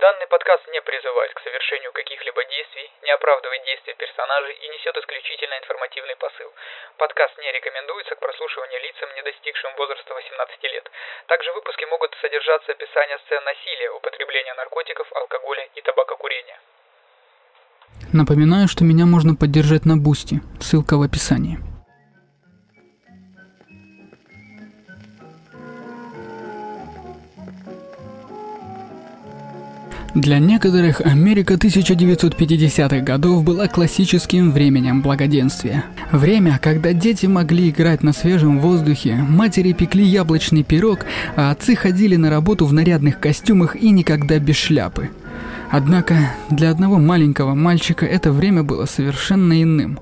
[0.00, 5.58] Данный подкаст не призывает к совершению каких-либо действий, не оправдывает действия персонажей и несет исключительно
[5.58, 6.50] информативный посыл.
[6.96, 10.90] Подкаст не рекомендуется к прослушиванию лицам, не достигшим возраста 18 лет.
[11.26, 16.58] Также в выпуске могут содержаться описания сцен насилия, употребления наркотиков, алкоголя и табакокурения.
[18.14, 21.71] Напоминаю, что меня можно поддержать на Boosty, ссылка в описании.
[30.14, 35.86] Для некоторых Америка 1950-х годов была классическим временем благоденствия.
[36.10, 42.16] Время, когда дети могли играть на свежем воздухе, матери пекли яблочный пирог, а отцы ходили
[42.16, 45.08] на работу в нарядных костюмах и никогда без шляпы.
[45.70, 49.98] Однако для одного маленького мальчика это время было совершенно иным.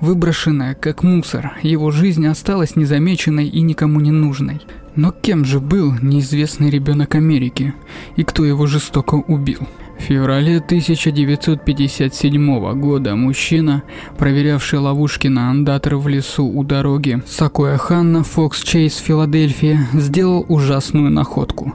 [0.00, 4.60] Выброшенная как мусор, его жизнь осталась незамеченной и никому не нужной.
[4.96, 7.74] Но кем же был неизвестный ребенок Америки?
[8.16, 9.60] И кто его жестоко убил?
[9.98, 13.82] В феврале 1957 года мужчина,
[14.18, 21.10] проверявший ловушки на андатор в лесу у дороги Сакоя Ханна, Фокс Чейз, Филадельфия, сделал ужасную
[21.10, 21.74] находку.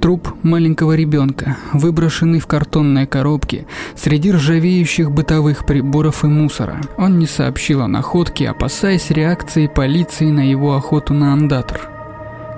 [0.00, 3.66] Труп маленького ребенка, выброшенный в картонной коробке
[3.96, 6.80] среди ржавеющих бытовых приборов и мусора.
[6.98, 11.93] Он не сообщил о находке, опасаясь реакции полиции на его охоту на андатор.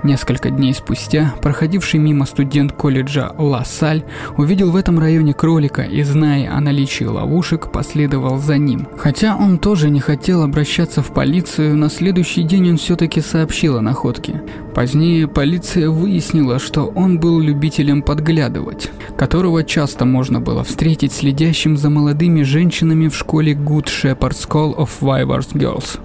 [0.03, 4.03] Несколько дней спустя, проходивший мимо студент колледжа Ла Саль
[4.37, 8.87] увидел в этом районе кролика и, зная о наличии ловушек, последовал за ним.
[8.97, 13.81] Хотя он тоже не хотел обращаться в полицию, на следующий день он все-таки сообщил о
[13.81, 14.43] находке.
[14.75, 21.89] Позднее полиция выяснила, что он был любителем подглядывать, которого часто можно было встретить следящим за
[21.89, 25.99] молодыми женщинами в школе Good Shepherd School of Wyvers Girls.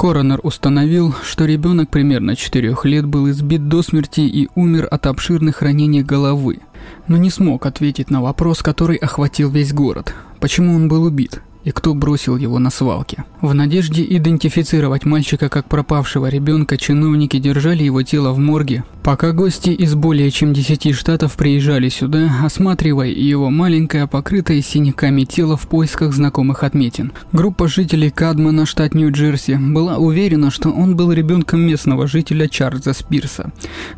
[0.00, 5.60] Коронер установил, что ребенок примерно 4 лет был избит до смерти и умер от обширных
[5.60, 6.60] ранений головы,
[7.06, 10.14] но не смог ответить на вопрос, который охватил весь город.
[10.40, 11.42] Почему он был убит?
[11.64, 13.24] И кто бросил его на свалке.
[13.40, 19.70] В надежде идентифицировать мальчика как пропавшего ребенка, чиновники держали его тело в морге, пока гости
[19.70, 26.12] из более чем 10 штатов приезжали сюда, осматривая его маленькое, покрытое синяками тело в поисках
[26.12, 27.12] знакомых отметин.
[27.32, 33.52] Группа жителей Кадмана, штат Нью-Джерси, была уверена, что он был ребенком местного жителя Чарльза Спирса.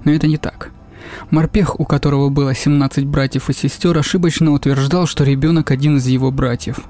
[0.05, 0.71] Но это не так.
[1.31, 6.31] Морпех, у которого было 17 братьев и сестер, ошибочно утверждал, что ребенок один из его
[6.31, 6.81] братьев.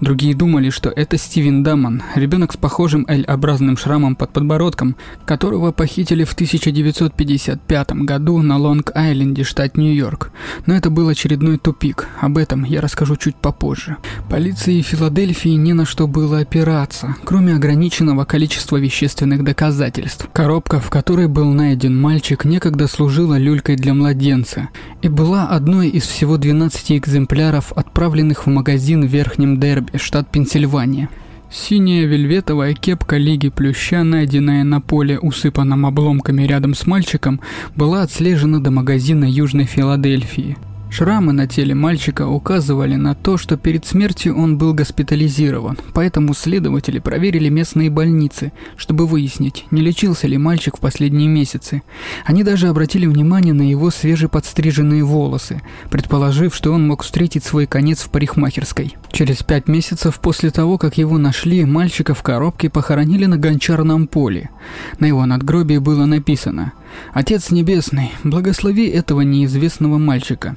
[0.00, 6.24] Другие думали, что это Стивен Дамон, ребенок с похожим L-образным шрамом под подбородком, которого похитили
[6.24, 10.30] в 1955 году на Лонг-Айленде, штат Нью-Йорк.
[10.66, 13.96] Но это был очередной тупик, об этом я расскажу чуть попозже.
[14.28, 20.28] Полиции Филадельфии не на что было опираться, кроме ограниченного количества вещественных доказательств.
[20.32, 24.68] Коробка, в которой был найден мальчик, некогда служила люлькой для младенца
[25.02, 31.08] и была одной из всего 12 экземпляров, отправленных в магазин в Верхнем Дерби, штат Пенсильвания.
[31.50, 37.40] Синяя вельветовая кепка Лиги Плюща, найденная на поле, усыпанном обломками рядом с мальчиком,
[37.76, 40.56] была отслежена до магазина Южной Филадельфии.
[40.96, 47.00] Шрамы на теле мальчика указывали на то, что перед смертью он был госпитализирован, поэтому следователи
[47.00, 51.82] проверили местные больницы, чтобы выяснить, не лечился ли мальчик в последние месяцы.
[52.24, 58.02] Они даже обратили внимание на его свежеподстриженные волосы, предположив, что он мог встретить свой конец
[58.02, 58.94] в парикмахерской.
[59.10, 64.50] Через пять месяцев после того, как его нашли, мальчика в коробке похоронили на гончарном поле.
[65.00, 66.72] На его надгробии было написано
[67.12, 70.56] «Отец Небесный, благослови этого неизвестного мальчика».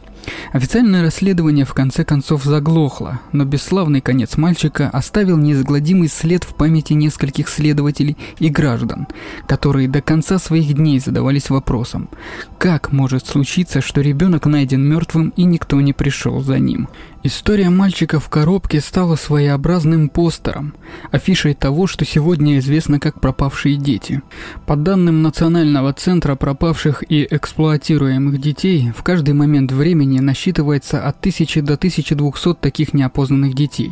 [0.51, 6.93] Официальное расследование в конце концов заглохло, но бесславный конец мальчика оставил неизгладимый след в памяти
[6.93, 9.07] нескольких следователей и граждан,
[9.47, 12.09] которые до конца своих дней задавались вопросом,
[12.57, 16.90] как может случиться, что ребенок найден мертвым и никто не пришел за ним.
[17.28, 20.76] История мальчика в коробке стала своеобразным постером,
[21.12, 24.22] афишей того, что сегодня известно как пропавшие дети.
[24.66, 31.64] По данным Национального центра пропавших и эксплуатируемых детей, в каждый момент времени насчитывается от 1000
[31.64, 33.91] до 1200 таких неопознанных детей.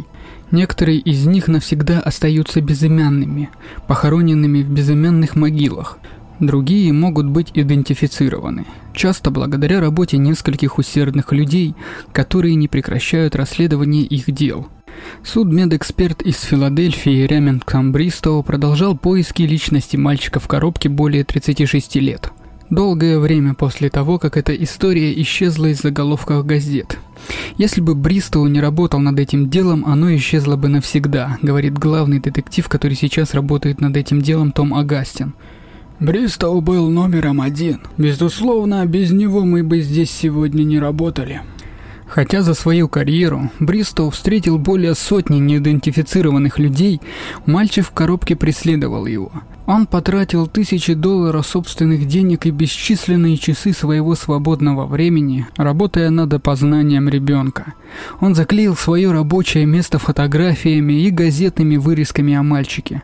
[0.52, 3.50] Некоторые из них навсегда остаются безымянными,
[3.86, 6.00] похороненными в безымянных могилах.
[6.40, 11.76] Другие могут быть идентифицированы, часто благодаря работе нескольких усердных людей,
[12.12, 14.68] которые не прекращают расследование их дел.
[15.24, 22.32] Судмедэксперт из Филадельфии Ремингтон Бристоу продолжал поиски личности мальчика в коробке более 36 лет.
[22.70, 26.98] Долгое время после того, как эта история исчезла из заголовков газет.
[27.58, 32.68] Если бы Бристоу не работал над этим делом, оно исчезло бы навсегда, говорит главный детектив,
[32.68, 35.36] который сейчас работает над этим делом Том Агастин.
[36.00, 37.80] Бристоу был номером один.
[37.98, 41.42] Безусловно, без него мы бы здесь сегодня не работали.
[42.06, 47.02] Хотя за свою карьеру Бристоу встретил более сотни неидентифицированных людей,
[47.46, 49.32] мальчик в коробке преследовал его.
[49.66, 57.10] Он потратил тысячи долларов собственных денег и бесчисленные часы своего свободного времени, работая над опознанием
[57.10, 57.74] ребенка.
[58.20, 63.02] Он заклеил свое рабочее место фотографиями и газетными вырезками о мальчике.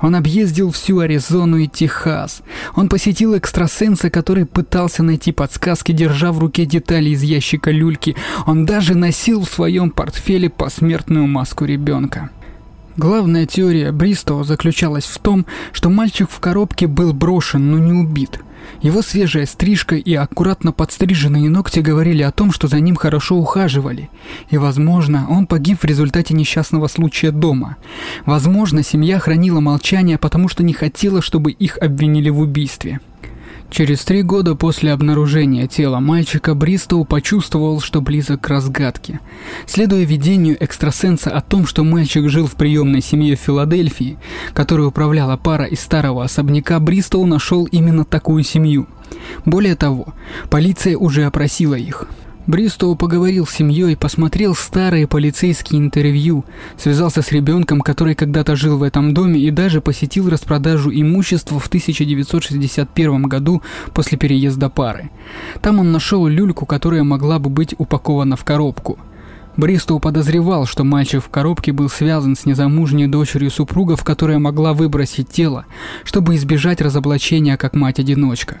[0.00, 2.42] Он объездил всю Аризону и Техас.
[2.74, 8.16] Он посетил экстрасенса, который пытался найти подсказки, держа в руке детали из ящика люльки.
[8.46, 12.30] Он даже носил в своем портфеле посмертную маску ребенка.
[12.96, 18.40] Главная теория Бристоу заключалась в том, что мальчик в коробке был брошен, но не убит–
[18.82, 24.08] его свежая стрижка и аккуратно подстриженные ногти говорили о том, что за ним хорошо ухаживали.
[24.50, 27.76] И, возможно, он погиб в результате несчастного случая дома.
[28.26, 33.00] Возможно, семья хранила молчание, потому что не хотела, чтобы их обвинили в убийстве.
[33.70, 39.20] Через три года после обнаружения тела мальчика Бристоу почувствовал, что близок к разгадке.
[39.66, 44.18] Следуя видению экстрасенса о том, что мальчик жил в приемной семье в Филадельфии,
[44.54, 48.88] которой управляла пара из старого особняка, Бристоу нашел именно такую семью.
[49.44, 50.14] Более того,
[50.50, 52.08] полиция уже опросила их.
[52.46, 56.44] Бристоу поговорил с семьей, посмотрел старые полицейские интервью,
[56.76, 61.66] связался с ребенком, который когда-то жил в этом доме и даже посетил распродажу имущества в
[61.66, 65.10] 1961 году после переезда пары.
[65.60, 68.98] Там он нашел люльку, которая могла бы быть упакована в коробку.
[69.56, 75.28] Бристоу подозревал, что мальчик в коробке был связан с незамужней дочерью супругов, которая могла выбросить
[75.28, 75.66] тело,
[76.04, 78.60] чтобы избежать разоблачения как мать-одиночка.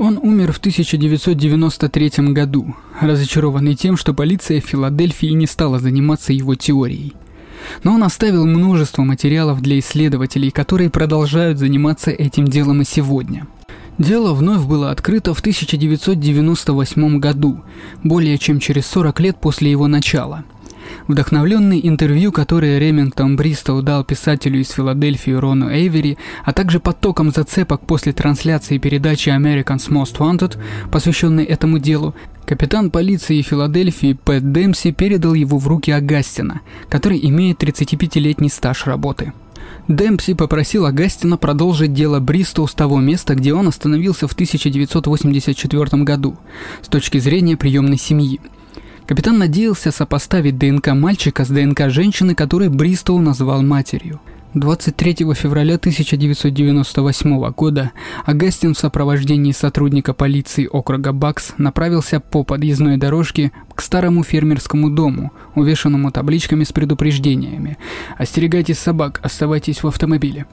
[0.00, 7.12] Он умер в 1993 году, разочарованный тем, что полиция Филадельфии не стала заниматься его теорией.
[7.84, 13.46] Но он оставил множество материалов для исследователей, которые продолжают заниматься этим делом и сегодня.
[13.98, 17.60] Дело вновь было открыто в 1998 году,
[18.02, 20.44] более чем через 40 лет после его начала–
[21.08, 27.80] Вдохновленный интервью, которое Ремингтон Бристоу дал писателю из Филадельфии Рону Эйвери, а также потоком зацепок
[27.80, 30.58] после трансляции передачи American's Most Wanted,
[30.90, 32.14] посвященной этому делу,
[32.46, 39.32] капитан полиции Филадельфии Пэт Демси передал его в руки Агастина, который имеет 35-летний стаж работы.
[39.88, 46.38] Демпси попросил Агастина продолжить дело Бристоу с того места, где он остановился в 1984 году,
[46.82, 48.40] с точки зрения приемной семьи–
[49.10, 54.20] Капитан надеялся сопоставить ДНК мальчика с ДНК женщины, которую Бристоу назвал матерью.
[54.54, 57.90] 23 февраля 1998 года
[58.24, 65.32] Агастин в сопровождении сотрудника полиции округа Бакс направился по подъездной дорожке к старому фермерскому дому,
[65.56, 67.78] увешанному табличками с предупреждениями
[68.16, 70.46] «Остерегайтесь собак, оставайтесь в автомобиле».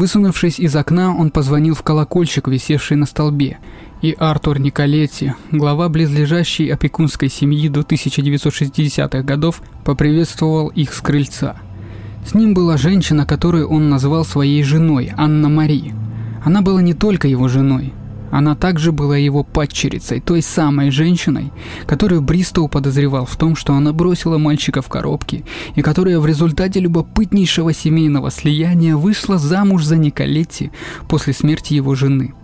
[0.00, 3.58] Высунувшись из окна, он позвонил в колокольчик, висевший на столбе,
[4.00, 11.56] и Артур Николетти, глава близлежащей опекунской семьи до 1960-х годов, поприветствовал их с крыльца.
[12.26, 15.92] С ним была женщина, которую он назвал своей женой, Анна Мари.
[16.42, 17.92] Она была не только его женой,
[18.30, 21.52] она также была его падчерицей, той самой женщиной,
[21.86, 25.44] которую Бристоу подозревал в том, что она бросила мальчика в коробке,
[25.74, 30.70] и которая в результате любопытнейшего семейного слияния вышла замуж за Николетти
[31.08, 32.34] после смерти его жены.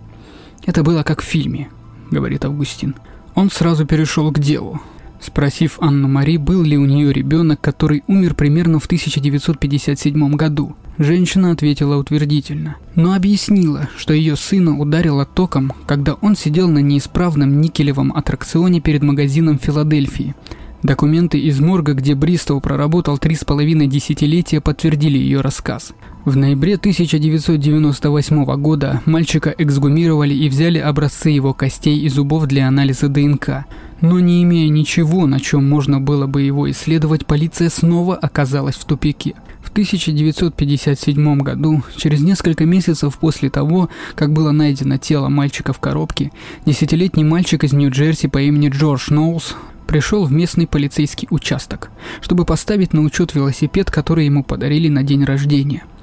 [0.65, 1.69] Это было как в фильме,
[2.11, 2.95] говорит Августин.
[3.35, 4.81] Он сразу перешел к делу.
[5.19, 11.51] Спросив Анну Мари, был ли у нее ребенок, который умер примерно в 1957 году, женщина
[11.51, 18.13] ответила утвердительно, но объяснила, что ее сына ударило током, когда он сидел на неисправном никелевом
[18.13, 20.35] аттракционе перед магазином Филадельфии.
[20.83, 25.93] Документы из морга, где Бристоу проработал три с половиной десятилетия, подтвердили ее рассказ.
[26.23, 33.07] В ноябре 1998 года мальчика эксгумировали и взяли образцы его костей и зубов для анализа
[33.07, 33.65] ДНК.
[34.01, 38.85] Но не имея ничего, на чем можно было бы его исследовать, полиция снова оказалась в
[38.85, 39.33] тупике.
[39.77, 46.31] В 1957 году, через несколько месяцев после того, как было найдено тело мальчика в коробке,
[46.65, 49.55] десятилетний мальчик из Нью-Джерси по имени Джордж Ноулс
[49.85, 51.91] пришел в местный полицейский участок,
[52.21, 55.83] чтобы поставить на учет велосипед, который ему подарили на день рождения–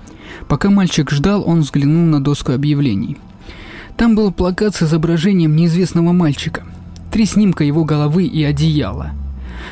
[0.49, 3.17] Пока мальчик ждал, он взглянул на доску объявлений.
[3.97, 6.65] Там был плакат с изображением неизвестного мальчика.
[7.11, 9.13] Три снимка его головы и одеяла.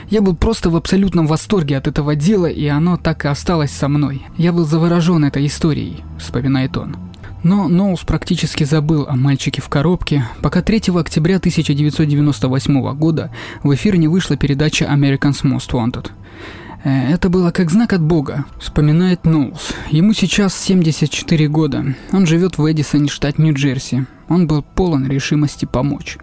[0.08, 3.88] Я был просто в абсолютном восторге от этого дела, и оно так и осталось со
[3.88, 4.26] мной.
[4.36, 6.96] Я был заворожен этой историей, вспоминает он.
[7.42, 13.32] Но Ноус практически забыл о мальчике в коробке, пока 3 октября 1998 года
[13.64, 16.10] в эфир не вышла передача American's Most Wanted.
[16.84, 19.72] Э, это было как знак от Бога, вспоминает Ноулс.
[19.90, 21.94] Ему сейчас 74 года.
[22.12, 24.06] Он живет в Эдисоне, штат Нью-Джерси.
[24.28, 26.18] Он был полон решимости помочь.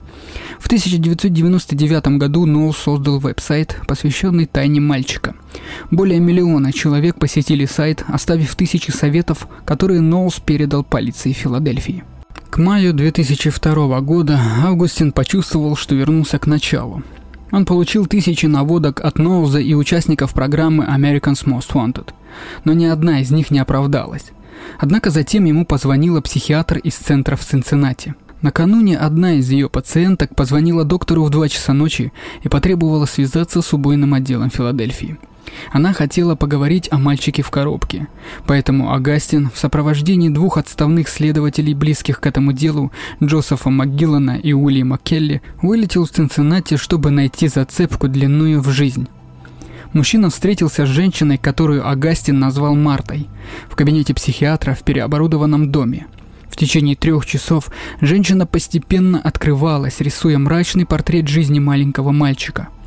[0.59, 5.35] В 1999 году Ноул создал веб-сайт, посвященный тайне мальчика.
[5.91, 12.03] Более миллиона человек посетили сайт, оставив тысячи советов, которые Ноулс передал полиции Филадельфии.
[12.49, 17.03] К маю 2002 года Августин почувствовал, что вернулся к началу.
[17.51, 22.09] Он получил тысячи наводок от Ноуза и участников программы American's Most Wanted,
[22.63, 24.31] но ни одна из них не оправдалась.
[24.77, 28.15] Однако затем ему позвонила психиатр из центра в Цинциннати.
[28.41, 32.13] Накануне одна из ее пациенток позвонила доктору в 2 часа ночи
[32.43, 35.17] и потребовала связаться с убойным отделом Филадельфии.
[35.71, 38.07] Она хотела поговорить о мальчике в коробке,
[38.45, 42.91] поэтому Агастин в сопровождении двух отставных следователей, близких к этому делу,
[43.23, 49.07] Джозефа МакГиллана и Уильяма Келли, вылетел в Цинциннати, чтобы найти зацепку длинную в жизнь.
[49.93, 53.27] Мужчина встретился с женщиной, которую Агастин назвал Мартой,
[53.69, 56.05] в кабинете психиатра в переоборудованном доме.
[56.47, 57.69] В течение трех часов
[58.01, 62.69] женщина постепенно открывалась, рисуя мрачный портрет жизни маленького мальчика–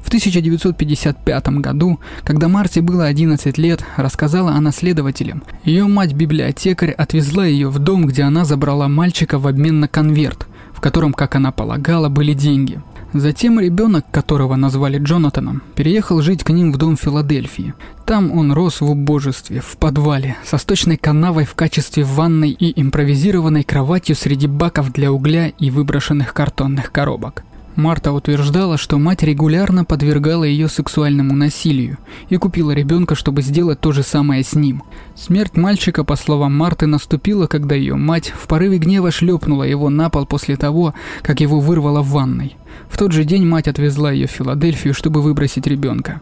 [0.00, 5.42] в 1955 году, когда Марте было 11 лет, рассказала она следователям.
[5.64, 10.80] Ее мать-библиотекарь отвезла ее в дом, где она забрала мальчика в обмен на конверт, в
[10.80, 12.80] котором, как она полагала, были деньги.
[13.14, 17.72] Затем ребенок, которого назвали Джонатаном, переехал жить к ним в дом Филадельфии.
[18.04, 23.62] Там он рос в убожестве, в подвале, со сточной канавой в качестве ванной и импровизированной
[23.62, 27.44] кроватью среди баков для угля и выброшенных картонных коробок.
[27.76, 33.90] Марта утверждала, что мать регулярно подвергала ее сексуальному насилию и купила ребенка, чтобы сделать то
[33.90, 34.84] же самое с ним.
[35.16, 40.08] Смерть мальчика, по словам Марты, наступила, когда ее мать в порыве гнева шлепнула его на
[40.08, 42.56] пол после того, как его вырвало в ванной.
[42.88, 46.20] В тот же день мать отвезла ее в Филадельфию, чтобы выбросить ребенка.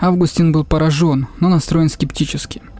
[0.00, 2.62] Августин был поражен, но настроен скептически–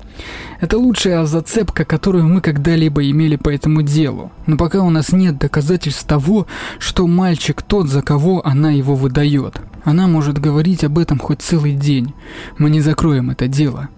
[0.60, 4.32] это лучшая зацепка, которую мы когда-либо имели по этому делу.
[4.46, 6.46] Но пока у нас нет доказательств того,
[6.78, 9.60] что мальчик тот, за кого она его выдает.
[9.84, 12.14] Она может говорить об этом хоть целый день.
[12.58, 13.88] Мы не закроем это дело.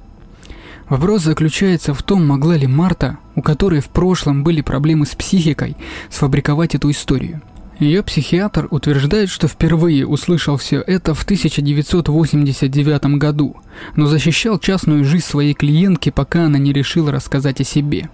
[0.89, 5.77] Вопрос заключается в том, могла ли Марта, у которой в прошлом были проблемы с психикой,
[6.11, 7.43] сфабриковать эту историю.
[7.79, 13.57] Ее психиатр утверждает, что впервые услышал все это в 1989 году,
[13.97, 18.09] но защищал частную жизнь своей клиентки, пока она не решила рассказать о себе.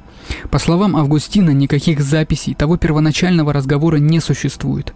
[0.51, 4.95] По словам Августина, никаких записей того первоначального разговора не существует.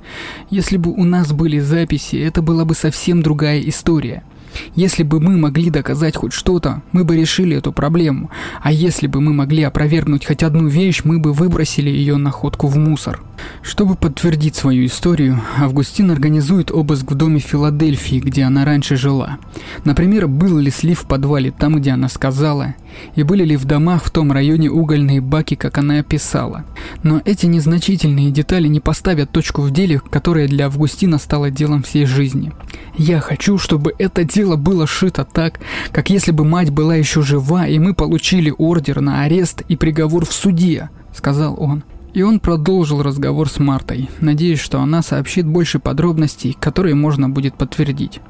[0.51, 4.25] Если бы у нас были записи, это была бы совсем другая история–
[4.75, 8.31] если бы мы могли доказать хоть что-то, мы бы решили эту проблему,
[8.63, 12.77] а если бы мы могли опровергнуть хоть одну вещь, мы бы выбросили ее находку в
[12.77, 13.21] мусор.
[13.63, 19.39] Чтобы подтвердить свою историю, Августин организует обыск в доме Филадельфии, где она раньше жила.
[19.85, 22.75] Например, был ли слив в подвале там, где она сказала,
[23.15, 26.65] и были ли в домах в том районе угольные баки, как она описала.
[27.03, 32.07] Но эти незначительные детали не поставят точку в деле, которая для Августина стала делом всей
[32.07, 32.53] жизни.
[32.97, 35.59] Я хочу, чтобы это дело было шито так,
[35.91, 40.25] как если бы мать была еще жива, и мы получили ордер на арест и приговор
[40.25, 41.83] в суде, сказал он.
[42.15, 47.55] И он продолжил разговор с Мартой, надеясь, что она сообщит больше подробностей, которые можно будет
[47.57, 48.21] подтвердить.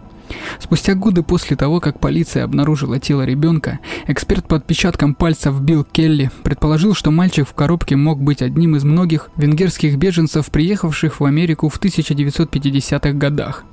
[0.59, 6.31] Спустя годы после того, как полиция обнаружила тело ребенка, эксперт по отпечаткам пальцев Билл Келли
[6.43, 11.69] предположил, что мальчик в коробке мог быть одним из многих венгерских беженцев, приехавших в Америку
[11.69, 13.65] в 1950-х годах.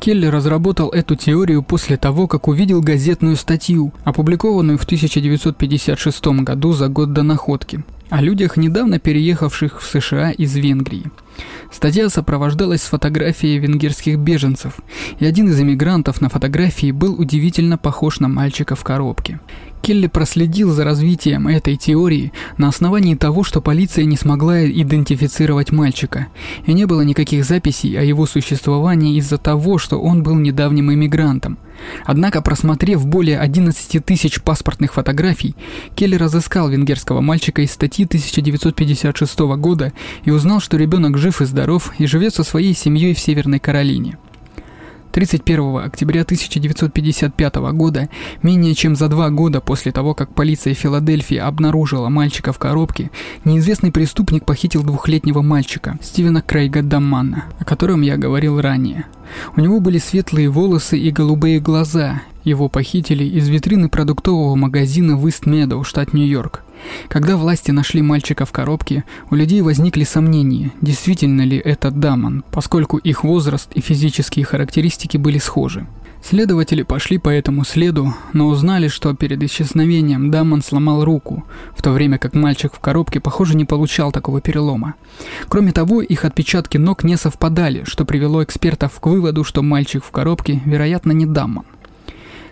[0.00, 6.88] Келли разработал эту теорию после того, как увидел газетную статью, опубликованную в 1956 году за
[6.88, 11.04] год до находки, о людях, недавно переехавших в США из Венгрии.
[11.70, 14.80] Статья сопровождалась с фотографией венгерских беженцев,
[15.18, 19.38] и один из эмигрантов на фотографии был удивительно похож на мальчика в коробке.
[19.82, 26.28] Келли проследил за развитием этой теории на основании того, что полиция не смогла идентифицировать мальчика,
[26.66, 31.58] и не было никаких записей о его существовании из-за того, что он был недавним иммигрантом.
[32.04, 35.54] Однако, просмотрев более 11 тысяч паспортных фотографий,
[35.94, 39.92] Келли разыскал венгерского мальчика из статьи 1956 года
[40.24, 44.18] и узнал, что ребенок жив и здоров и живет со своей семьей в Северной Каролине.
[45.12, 48.08] 31 октября 1955 года,
[48.42, 53.10] менее чем за два года после того, как полиция Филадельфии обнаружила мальчика в коробке,
[53.44, 59.06] неизвестный преступник похитил двухлетнего мальчика, Стивена Крейга Даммана, о котором я говорил ранее.
[59.56, 62.22] У него были светлые волосы и голубые глаза.
[62.44, 66.62] Его похитили из витрины продуктового магазина в Ист-Медоу, штат Нью-Йорк.
[67.08, 72.96] Когда власти нашли мальчика в коробке, у людей возникли сомнения, действительно ли это Дамон, поскольку
[72.98, 75.86] их возраст и физические характеристики были схожи.
[76.22, 81.44] Следователи пошли по этому следу, но узнали, что перед исчезновением Дамон сломал руку,
[81.74, 84.94] в то время как мальчик в коробке, похоже, не получал такого перелома.
[85.48, 90.10] Кроме того, их отпечатки ног не совпадали, что привело экспертов к выводу, что мальчик в
[90.10, 91.64] коробке, вероятно, не Дамон.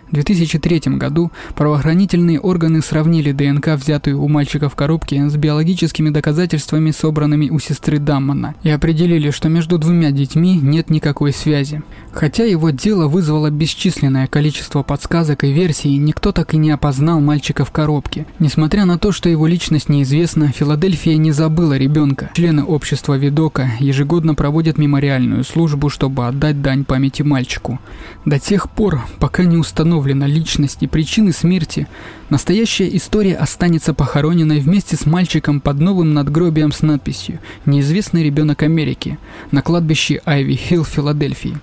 [0.09, 6.89] В 2003 году правоохранительные органы сравнили ДНК, взятую у мальчика в коробке, с биологическими доказательствами,
[6.89, 11.83] собранными у сестры Даммана, и определили, что между двумя детьми нет никакой связи.
[12.11, 17.63] Хотя его дело вызвало бесчисленное количество подсказок и версий, никто так и не опознал мальчика
[17.63, 18.25] в коробке.
[18.39, 22.31] Несмотря на то, что его личность неизвестна, Филадельфия не забыла ребенка.
[22.33, 27.79] Члены общества Видока ежегодно проводят мемориальную службу, чтобы отдать дань памяти мальчику.
[28.25, 29.57] До тех пор, пока не
[29.99, 31.87] установлена личность и причины смерти,
[32.29, 39.17] настоящая история останется похороненной вместе с мальчиком под новым надгробием с надписью «Неизвестный ребенок Америки»
[39.51, 41.57] на кладбище Айви Хилл, Филадельфии.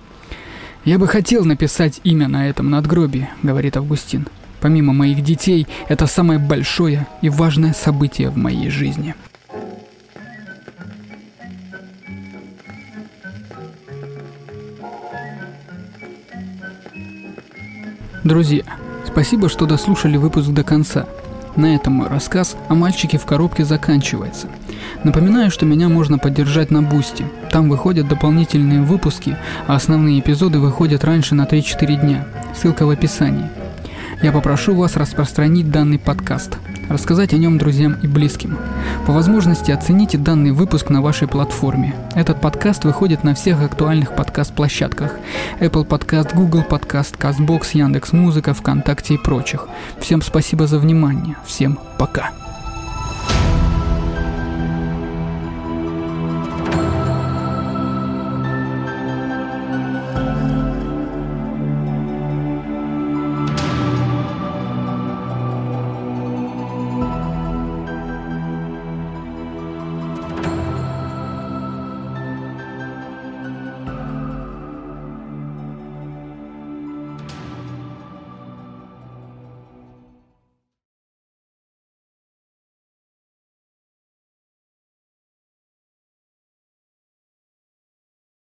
[0.85, 4.27] «Я бы хотел написать имя на этом надгробии»,— говорит Августин.
[4.61, 9.15] «Помимо моих детей, это самое большое и важное событие в моей жизни».
[18.27, 18.63] Друзья,
[19.05, 21.05] спасибо, что дослушали выпуск до конца.
[21.55, 24.49] На этом мой рассказ о мальчике в коробке заканчивается.
[25.05, 27.25] Напоминаю, что меня можно поддержать на Boosty.
[27.53, 32.27] Там выходят дополнительные выпуски, а основные эпизоды выходят раньше на 3-4 дня.
[32.53, 33.49] Ссылка в описании.
[34.21, 36.57] Я попрошу вас распространить данный подкаст,
[36.89, 38.57] рассказать о нем друзьям и близким.
[39.05, 41.95] По возможности оцените данный выпуск на вашей платформе.
[42.15, 45.13] Этот подкаст выходит на всех актуальных подкаст-площадках.
[45.59, 49.67] Apple Podcast, Google Podcast, CastBox, Яндекс.Музыка, ВКонтакте и прочих.
[49.99, 51.35] Всем спасибо за внимание.
[51.45, 52.46] Всем пока.